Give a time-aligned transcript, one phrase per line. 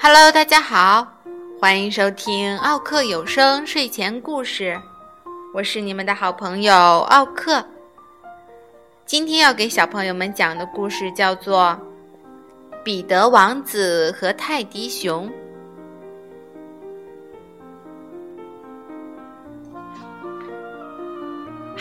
[0.00, 1.06] Hello，大家好，
[1.60, 4.80] 欢迎收听奥克有声睡前故事，
[5.52, 7.64] 我是你们的好朋友奥克。
[9.04, 11.78] 今天要给小朋友们讲的故事叫做
[12.82, 15.28] 《彼得王子和泰迪熊》。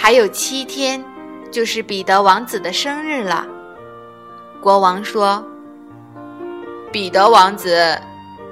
[0.07, 1.03] 还有七天，
[1.51, 3.45] 就是彼得王子的生日了。
[4.61, 5.45] 国王说
[6.93, 7.99] ：“彼得王子。”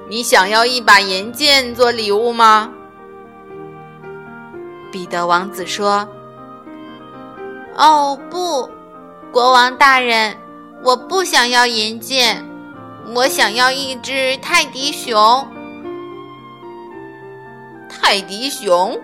[0.06, 2.70] 你想要一把银剑做礼物吗？
[4.92, 6.06] 彼得王子说
[7.74, 8.68] ：“哦，不，
[9.32, 10.36] 国王大人，
[10.84, 12.44] 我不想要银剑，
[13.14, 15.48] 我想要一只泰迪熊。”
[17.88, 19.00] 泰迪熊，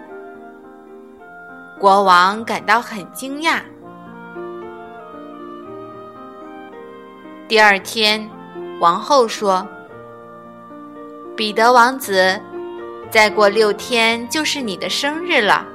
[1.82, 3.60] 国王感到很惊讶。
[7.48, 8.30] 第二天，
[8.78, 9.66] 王后说。
[11.36, 12.40] 彼得王子，
[13.10, 15.66] 再过六天就是你的生日了。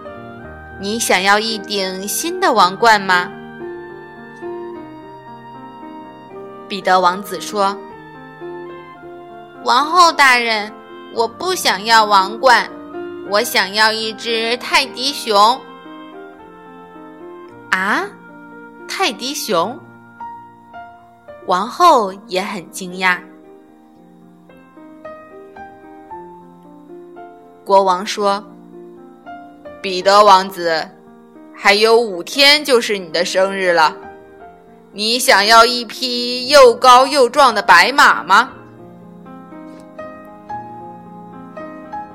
[0.79, 3.29] 你想要一顶新的王冠吗？
[6.69, 7.77] 彼得王子说
[9.65, 10.71] ：“王后大人，
[11.13, 12.65] 我不想要王冠，
[13.29, 15.59] 我想要一只泰迪熊。”
[17.71, 18.05] 啊，
[18.87, 19.79] 泰迪熊！
[21.45, 23.19] 王后也很惊讶。
[27.63, 28.43] 国王说
[29.81, 30.89] ：“彼得王子，
[31.53, 33.95] 还有五天就是你的生日了。
[34.91, 38.49] 你想要一匹又高又壮的白马吗？”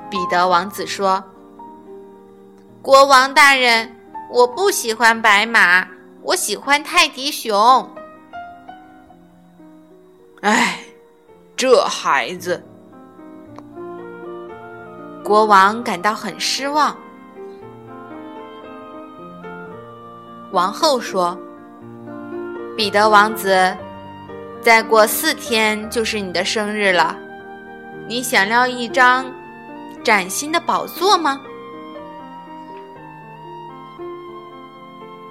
[0.09, 1.23] 彼得王子说
[2.81, 3.95] ：“国王大人，
[4.33, 5.87] 我不喜欢白马，
[6.23, 7.87] 我喜欢泰迪熊。”
[10.41, 10.79] 哎，
[11.55, 12.65] 这孩子。
[15.23, 16.97] 国王感到很失望。
[20.51, 21.37] 王后说
[22.75, 23.77] ：“彼得王子，
[24.61, 27.15] 再过四天就是你的生日了。
[28.07, 29.31] 你想要一张
[30.03, 31.39] 崭新的宝座吗？”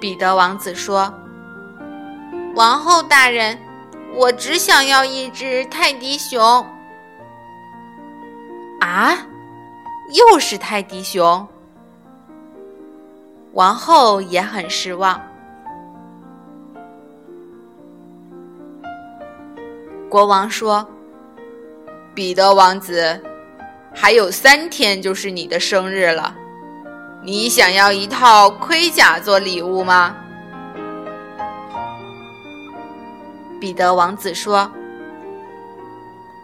[0.03, 1.13] 彼得王子说
[2.57, 3.57] ：“王后大人，
[4.13, 6.67] 我只想要一只泰迪熊。”
[8.83, 9.15] 啊？
[10.11, 11.47] 又是泰迪熊，
[13.53, 15.21] 王后也很失望。
[20.09, 20.85] 国王说
[22.13, 23.23] ：“彼得王子，
[23.95, 26.35] 还有三天就是你的生日了，
[27.23, 30.15] 你想要一套盔甲做礼物吗？”
[33.59, 34.69] 彼得王子说：“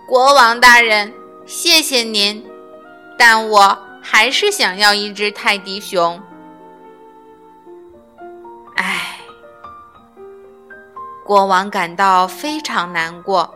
[0.07, 1.13] 国王大人，
[1.45, 2.45] 谢谢您。”
[3.19, 6.21] 但我还是想要一只泰迪熊。
[8.75, 9.17] 唉，
[11.25, 13.53] 国王感到非常难过。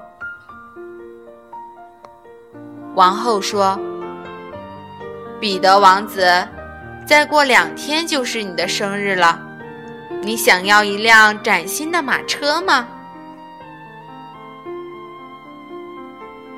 [2.95, 3.79] 王后说
[5.39, 6.45] ：“彼得王子，
[7.05, 9.39] 再过两天就是你的生日了，
[10.21, 12.87] 你想要一辆崭新的马车吗？”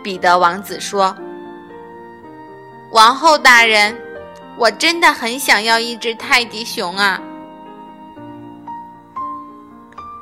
[0.03, 1.15] 彼得王子说。
[2.91, 3.97] 王后大人，
[4.55, 7.19] 我真的很想要一只泰迪熊啊！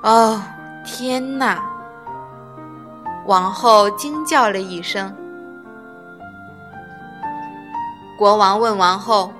[0.02, 0.42] 哦，
[0.84, 1.62] 天哪！
[3.26, 5.16] 王后惊叫了一声。
[8.18, 9.32] 国王问王后：“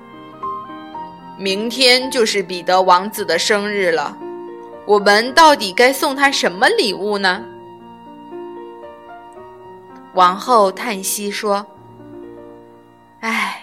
[1.38, 4.16] 明天就是彼得王子的生日了，
[4.86, 7.44] 我们到底该送他什么礼物呢？”
[10.14, 11.66] 王后叹息说。
[13.20, 13.62] 唉，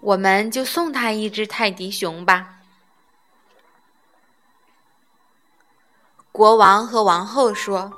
[0.00, 2.56] 我们就送他一只泰迪熊吧。
[6.32, 7.92] 国王和王后说：“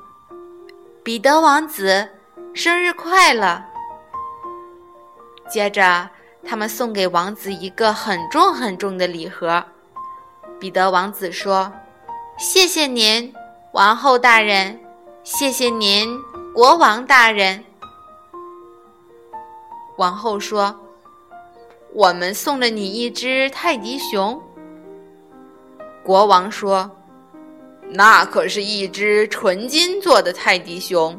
[1.03, 2.11] 彼得王子，
[2.53, 3.65] 生日快乐！”
[5.49, 6.11] 接着，
[6.47, 9.65] 他们送给王子一个很重很重的礼盒。
[10.61, 11.73] 彼得王子说
[12.39, 13.33] ：“谢谢您，
[13.73, 14.79] 王后大人，
[15.23, 16.19] 谢谢您，
[16.53, 17.65] 国王大人。”
[19.97, 20.75] 王后说
[21.93, 24.41] ：“我们送了你一只泰迪熊。”
[26.05, 26.91] 国王说
[27.91, 31.19] ：“那可是一只纯金做的泰迪熊。”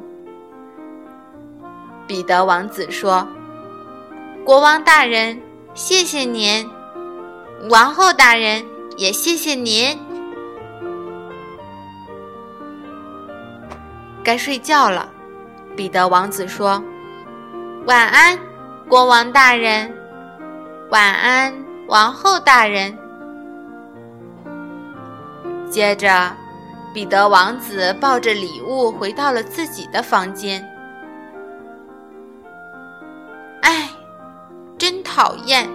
[2.07, 3.27] 彼得王子说
[4.45, 5.41] ：“国王大人，
[5.73, 6.69] 谢谢您。
[7.71, 8.63] 王后大人，
[8.95, 9.99] 也谢谢您。
[14.23, 15.09] 该睡觉了，
[15.75, 16.79] 彼得王子说
[17.87, 18.37] ：“晚安，
[18.87, 19.91] 国王大人。
[20.91, 21.51] 晚安，
[21.87, 22.95] 王后大人。”
[25.71, 26.31] 接着，
[26.93, 30.63] 彼得王子抱着礼物回到了自己的房间。
[35.15, 35.69] 讨厌！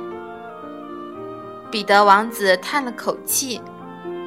[1.71, 3.59] 彼得王子叹了口气，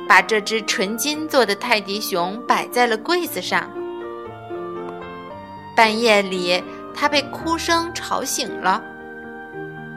[0.09, 3.69] 把这只纯金做的泰迪熊摆在了柜子上。
[5.75, 6.63] 半夜里，
[6.95, 8.83] 他被哭声吵醒了，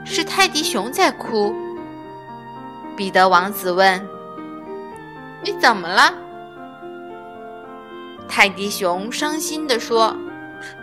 [0.05, 1.51] 是泰迪熊在哭。
[2.95, 4.07] 彼得王子问
[5.43, 6.13] ：“你怎么了？”
[8.29, 10.15] 泰迪熊伤心地说：“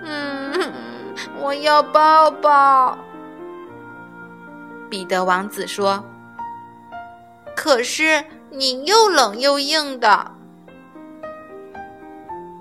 [0.03, 0.73] 嗯。”
[1.39, 2.99] 我要抱抱。
[4.95, 6.01] 彼得王子说
[7.57, 10.31] ：“可是你又冷又硬的。”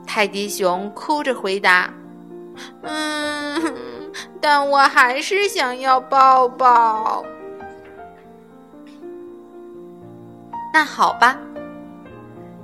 [0.03, 1.93] 泰迪熊哭着回答
[2.81, 3.61] ：“嗯，
[4.41, 7.23] 但我还是想要抱抱。”
[10.73, 11.37] 那好吧，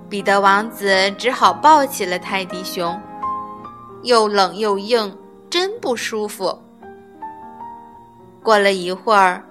[0.10, 3.00] 彼得王子只好抱起了泰迪熊，
[4.01, 5.16] 又冷又硬。
[5.48, 6.60] 真不舒服。
[8.42, 9.44] 过了一会儿，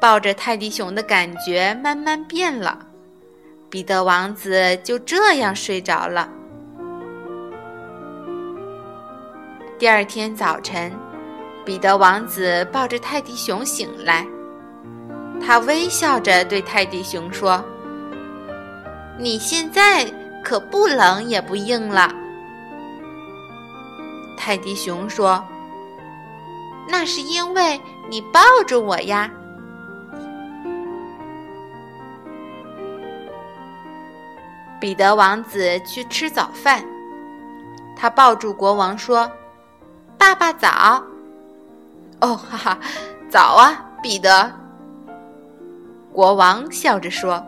[0.00, 2.78] 抱着泰迪熊的感觉慢慢变了，
[3.70, 6.28] 彼得王子就这样睡着了。
[9.78, 10.92] 第二天早晨，
[11.64, 14.26] 彼得王子抱着泰迪熊醒来，
[15.44, 17.64] 他微笑着对泰迪熊说
[19.18, 20.04] ：“你现在
[20.44, 22.12] 可不冷也不硬了。”
[24.36, 25.42] 泰迪熊说
[26.88, 27.80] ：“那是因为
[28.10, 29.30] 你抱着我呀。”
[34.84, 36.84] 彼得王子去吃早饭，
[37.96, 39.32] 他抱住国王说
[40.18, 41.02] ：“爸爸早。
[42.20, 42.78] ”“哦，哈哈，
[43.30, 44.52] 早啊，彼得。”
[46.12, 47.42] 国王笑着说。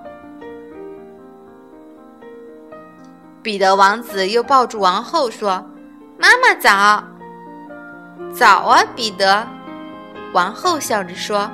[3.42, 5.62] 彼得王子又抱住王后说。
[6.18, 7.04] 妈妈早，
[8.32, 9.46] 早啊，彼得。
[10.32, 11.50] 王后笑着说：“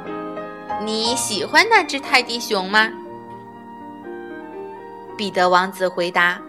[0.84, 2.88] 你喜欢那只泰迪熊吗？”
[5.16, 6.40] 彼得王子回答：“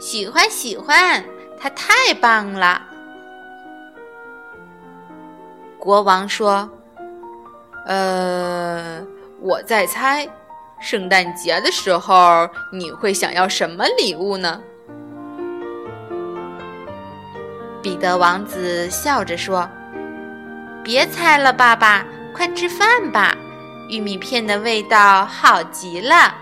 [0.00, 1.24] 喜欢，喜欢，
[1.60, 2.82] 他太棒了。”
[5.78, 6.68] 国王说
[7.86, 9.00] ：“呃，
[9.40, 10.28] 我在猜，
[10.80, 14.60] 圣诞节的时候你会想要什么礼物呢？”
[17.82, 19.68] 彼得王子笑着说
[20.82, 22.04] ：“别猜了，爸爸，
[22.34, 23.36] 快吃饭吧！
[23.88, 26.34] 玉米片的味道好极了。”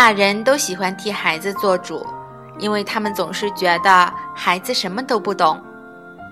[0.00, 2.06] 大人都喜欢替孩子做主，
[2.58, 5.62] 因为他们总是觉得孩子什么都不懂。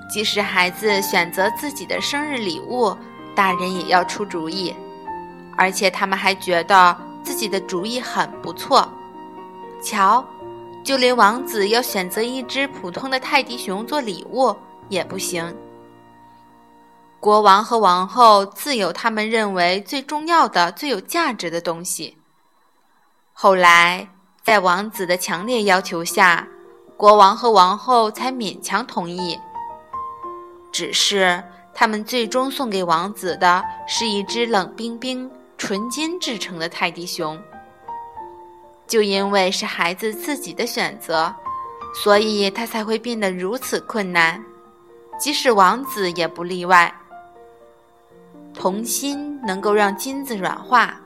[0.08, 2.96] 即使孩子选择自己的生日礼物，
[3.34, 4.74] 大人也要出主意，
[5.54, 8.90] 而且他们还觉得自己的主意很不错。
[9.82, 10.24] 瞧，
[10.82, 14.56] 就连王子要选择一只普通的泰迪熊做礼物
[14.88, 15.54] 也不行。
[17.20, 22.16] 国王和王后自有他们认为最重要的、最有价值的东西。
[23.40, 24.04] 后来，
[24.42, 26.44] 在王子的强烈要求下，
[26.96, 29.38] 国王和王后才勉强同意。
[30.72, 31.40] 只是
[31.72, 37.40] 他们最终送给王子的是一只冷冰冰、纯金制成的泰迪熊。
[38.88, 41.32] 就因为是孩子自己的选择，
[42.02, 44.44] 所以他才会变得如此困难，
[45.16, 46.92] 即使王子也不例外。
[48.52, 51.00] 童心能够让金子软化，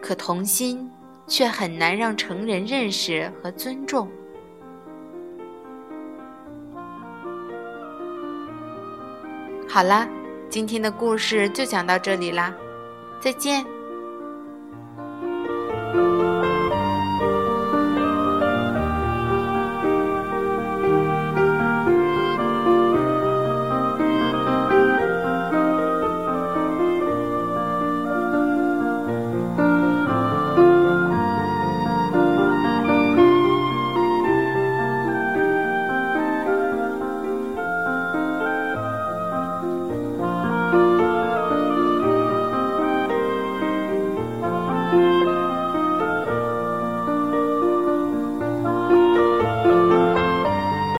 [0.00, 0.90] 可童心
[1.32, 4.06] 却很难让成人认识和尊重。
[9.66, 10.06] 好啦，
[10.50, 12.54] 今天的故事就讲到这里啦，
[13.18, 13.64] 再见。